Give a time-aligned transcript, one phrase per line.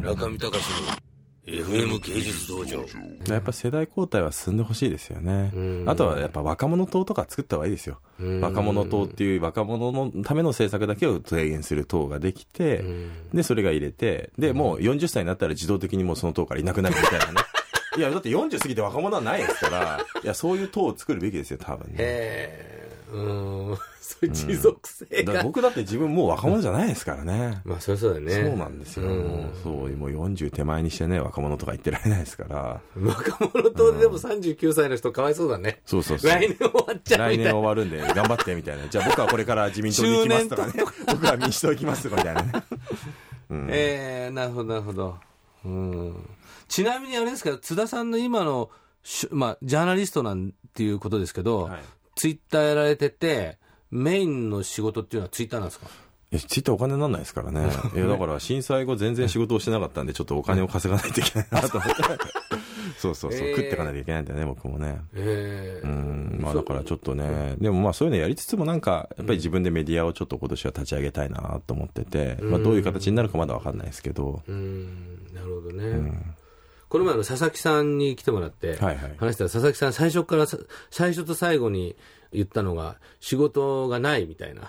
[0.00, 1.10] 中見隆の
[1.46, 2.84] FM 芸術道場
[3.28, 5.84] やっぱ世代交代は進んでほしいですよねうん。
[5.88, 8.00] あとはやっぱ若者党とか作った方がいいですよ。
[8.20, 12.84] うん若者党っていう若者のための政策だけを提言する党ができて、
[13.32, 17.32] で、それが入れて、で、もう40歳になったら自動的にもうその党からいなくなるみたいなね。
[17.96, 22.69] いや、だって40過ぎて若者はないですから、いや、そういう党を作るべきですよ、多分ね。
[23.12, 23.20] う
[23.74, 27.60] ん そういう持続性だからが、僕だって自分もう若者じゃないですからね。
[27.64, 29.08] まあそりゃそうだよねそうなんですよ。
[29.08, 32.80] もうそう、もう40手前にしてね、若者とか言ってられないですから。
[33.00, 36.30] 若者党ででも39歳の人かわいそうだねそうそうそう。
[36.30, 38.88] 来年終わっちゃう来年みたいな終わるんで、頑張ってみたいな。
[38.88, 40.72] じゃあ僕はこれから自民党に行きますとかね。
[41.06, 42.52] 僕は民主党行きますとかみたいなね。
[43.70, 45.16] えー、なるほど、なるほど。
[45.64, 46.16] うん。
[46.68, 48.70] ちなみにあれですか、津田さんの今の
[49.02, 51.80] し、まあ、ジャーナリストなんていうことですけど、はい
[52.20, 53.56] ツイッターやられてて、
[53.90, 55.86] メインの仕事っていうのはツイッターなんですか？
[55.86, 57.62] いや、ツイッターお金にならないですからね。
[57.96, 62.02] いや、だから震災後全然仕事をしてなかったんで、ちょっとお金を稼がないといけないなと思って。
[63.00, 63.56] そうそうそう、えー。
[63.56, 65.00] 食っていかないといけないんだよね、僕もね。
[65.14, 74.84] ええうん、まあだからちょっとね、でもまあそういうのやりつつもなんか、やっぱり自分でメディアをちょっと今年は立ち上げたいなと思ってて、まあどういう形になるかまだわかんないですけど、うん、
[75.32, 76.36] なるほどね。
[76.90, 80.58] この前の佐々木さんに来てもらって、はいはい話したら佐々木さん最初からさ、
[80.90, 81.94] 最初と最後に
[82.32, 84.68] 言ったのが、仕事がないみたいな。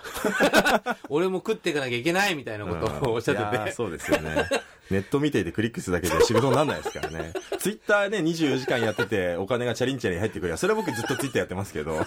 [1.10, 3.72] 俺も食っていかなきゃいけないみたいなことをおっしゃってて。
[3.72, 4.48] そうですよね。
[4.90, 7.32] ネット見ていてクリックするだけでは仕事にならないですからね。
[7.58, 10.56] ツイッターね、24時間やってて、お金がチャリンチャリン入ってくる。
[10.56, 12.06] それは僕ずっとツイッターやってますけど。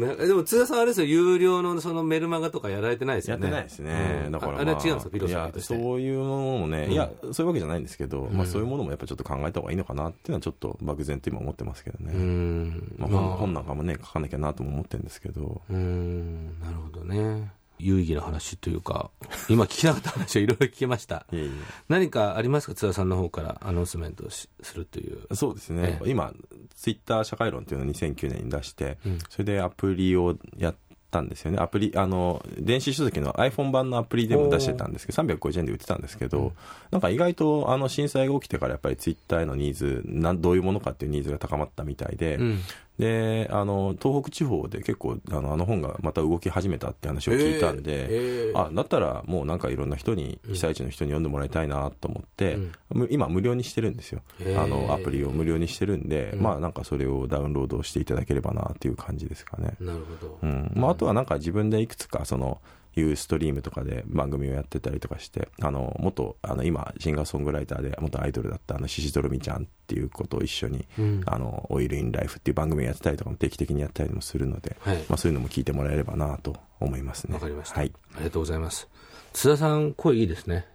[0.00, 3.44] なでも津田さんあれですよ、有料のそのメルマガとかやられてないですよね。
[3.44, 4.22] やってないですね。
[4.26, 5.78] うんだから、まああれは違うんですか、フィロソフィーいやとして。
[5.78, 12.12] そういうものもね、いや、そういうわけじゃないんですけど、まあそういうものもやっぱちょっと考えた方がいいのかなっていうのはちょっと漠然と今思ってますけどね。
[12.14, 12.94] うん。
[12.98, 15.62] まあ、本本なんかもね、書かなきゃなとも思ってるんですけど。
[15.70, 17.52] うん、なるほどね。
[17.80, 19.10] 有意義な話というか、
[19.48, 21.26] 今聞きなかった話をいろいろ聞きました。
[21.32, 21.50] いえい
[21.88, 25.26] 何かありますか津田さんの方からアナウンスメントをしするという。
[25.30, 26.00] えそうですね。
[26.04, 26.32] え今、
[26.74, 30.76] ツイッター社会論っていうのを2009年に出して、それでアプリをやっ
[31.10, 31.58] たんですよね。
[31.58, 36.52] アプリ、あの、電子書籍の iPhone 版のアプリでも出してたんですけど、350円で売ってたんですけど、
[36.90, 42.60] なんか意外とあの震災が起きてからやっぱりツイッターへのニーズ、なんどういうものかっていうニーズが高まったみたいで、うん。
[43.00, 52.58] で、あの、東北地方で結構、あの、あの本がまた動き始めたって話を聞いたんで、えーえーあ、だったらもうなんかいろんな人に、被災地の人に読んでもらいたいなと思って、
[52.90, 54.20] む今無料にしてるんですよ。
[54.40, 59.76] へーあの、アプリを無料にしてるんで、まあなんかそれをダウンロードしていただければなっていう感じですかね。
[59.80, 60.38] なるほど。
[60.42, 60.72] うん。
[60.74, 62.60] まああとはなんか自分でいくつかその、
[62.94, 77.34] ユーストリームとかで番組をやってたりとかして、あの、元、あの、今、シンガーソングライターで元アイドルだった、あの、シシドルミちゃんっていうことを一緒に、うんあの、オイルインライフっていう番組をやってたりとかも定期的にやったりもするので、はいまあそういうのも聞いてもらえればなと思いますね。
[77.34, 77.76] わかりました。
[77.76, 77.92] はい。
[78.14, 78.88] ありがとうございます。
[79.32, 80.66] 津田さん、声いいですね。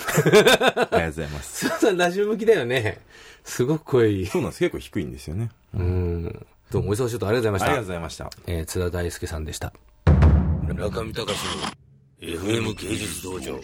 [0.00, 1.66] ありがとうございます。
[1.66, 3.00] 津田さん、ラジオ向きだよね。
[3.44, 4.26] すごく声いい。
[4.26, 4.60] そうなんです。
[4.60, 5.50] 結構低いんですよね。
[5.74, 6.46] うん。
[6.70, 7.66] どうもお忙しいとありがとうございました。
[7.66, 8.30] ありがとうございました。
[8.46, 9.72] えー津田大輔さんでした。
[10.74, 13.58] 中見隆の FM 芸術道場。